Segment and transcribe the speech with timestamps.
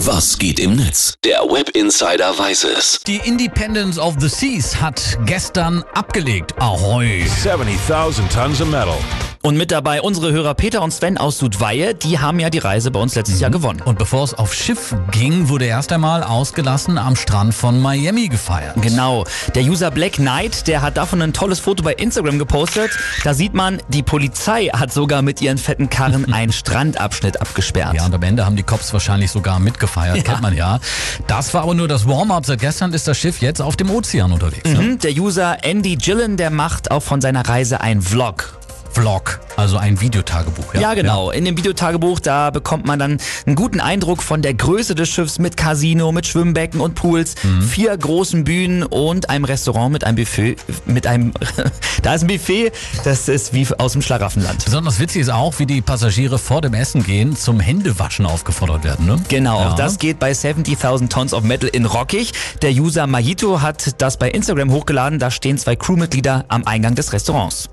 [0.00, 1.14] Was geht im Netz?
[1.24, 3.00] Der Web Insider weiß es.
[3.06, 6.52] Die Independence of the Seas hat gestern abgelegt.
[6.60, 7.24] Ahoi.
[7.26, 8.98] 70,000 tons of metal.
[9.46, 12.90] Und mit dabei unsere Hörer Peter und Sven aus Sudweihe, die haben ja die Reise
[12.90, 13.80] bei uns letztes Jahr gewonnen.
[13.80, 18.74] Und bevor es auf Schiff ging, wurde erst einmal ausgelassen am Strand von Miami gefeiert.
[18.82, 19.24] Genau.
[19.54, 22.90] Der User Black Knight, der hat davon ein tolles Foto bei Instagram gepostet.
[23.22, 27.94] Da sieht man, die Polizei hat sogar mit ihren fetten Karren einen Strandabschnitt abgesperrt.
[27.94, 30.22] Ja, und am Ende haben die Cops wahrscheinlich sogar mitgefeiert, Ja.
[30.24, 30.80] kennt man ja.
[31.28, 32.44] Das war aber nur das Warm-up.
[32.46, 34.68] Seit gestern ist das Schiff jetzt auf dem Ozean unterwegs.
[34.68, 34.80] Ne?
[34.80, 38.58] Mhm, Der User Andy Gillen, der macht auch von seiner Reise einen Vlog.
[39.00, 40.72] Vlog, also ein Videotagebuch.
[40.72, 41.30] Ja, Ja, genau.
[41.30, 45.38] In dem Videotagebuch, da bekommt man dann einen guten Eindruck von der Größe des Schiffs
[45.38, 47.34] mit Casino, mit Schwimmbecken und Pools,
[47.68, 50.56] vier großen Bühnen und einem Restaurant mit einem Buffet,
[50.86, 51.32] mit einem,
[52.02, 52.72] da ist ein Buffet,
[53.04, 54.64] das ist wie aus dem Schlaraffenland.
[54.64, 59.04] Besonders witzig ist auch, wie die Passagiere vor dem Essen gehen zum Händewaschen aufgefordert werden.
[59.04, 59.20] Ne?
[59.28, 59.70] Genau, Ja.
[59.72, 62.32] auch das geht bei 70.000 Tons of Metal in Rockig.
[62.62, 65.18] Der User Mahito hat das bei Instagram hochgeladen.
[65.18, 67.68] Da stehen zwei Crewmitglieder am Eingang des Restaurants.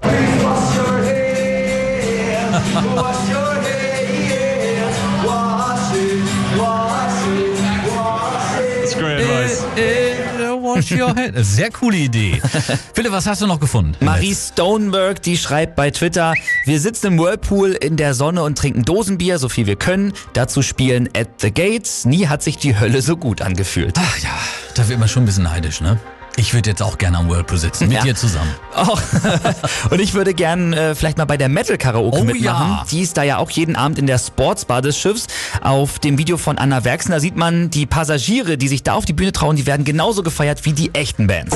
[11.41, 12.41] Sehr coole Idee.
[12.93, 13.95] Philipp, was hast du noch gefunden?
[13.99, 16.33] Marie Stoneberg, die schreibt bei Twitter,
[16.65, 20.13] wir sitzen im Whirlpool in der Sonne und trinken Dosenbier, so viel wir können.
[20.33, 22.05] Dazu spielen At the Gates.
[22.05, 23.95] Nie hat sich die Hölle so gut angefühlt.
[23.97, 24.37] Ach ja,
[24.75, 25.99] da wird man schon ein bisschen neidisch, ne?
[26.35, 28.03] Ich würde jetzt auch gerne am Whirlpool sitzen, mit Ja.
[28.03, 28.49] dir zusammen.
[28.75, 28.97] Oh.
[29.91, 32.43] und ich würde gern äh, vielleicht mal bei der Metal Karaoke Oh mitmachen.
[32.71, 32.85] ja.
[32.89, 35.27] Die ist da ja auch jeden Abend in der Sportsbar des Schiffs.
[35.61, 39.05] Auf dem Video von Anna Werksen, da sieht man die Passagiere, die sich da auf
[39.05, 41.55] die Bühne trauen, die werden genauso gefeiert wie die echten Bands.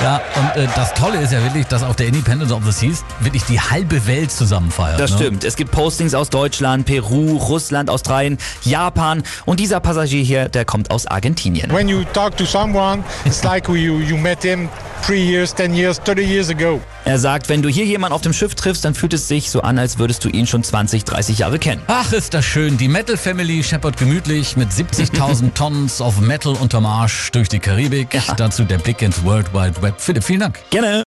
[0.00, 3.04] Ja, und äh, das Tolle ist ja wirklich, dass auf der Independence of the Seas
[3.20, 5.00] wirklich die halbe Welt zusammen feiert.
[5.00, 5.16] Das ne?
[5.16, 5.44] stimmt.
[5.44, 10.90] Es gibt Postings aus Deutschland, Peru, Russland, Australien, Japan und dieser Passagier hier, der kommt
[10.90, 11.72] aus Argentinien.
[11.72, 14.68] When you talk to someone, it's like you, you met him
[15.04, 16.80] three years, 10 years, 30 years ago.
[17.08, 19.62] Er sagt, wenn du hier jemanden auf dem Schiff triffst, dann fühlt es sich so
[19.62, 21.80] an, als würdest du ihn schon 20, 30 Jahre kennen.
[21.86, 22.76] Ach, ist das schön.
[22.76, 28.12] Die Metal Family scheppert gemütlich mit 70.000 Tons of Metal unterm Arsch durch die Karibik.
[28.12, 28.34] Ja.
[28.34, 29.94] Dazu der Blick ins World Wide Web.
[29.96, 30.60] Philipp, vielen Dank.
[30.68, 31.02] Gerne.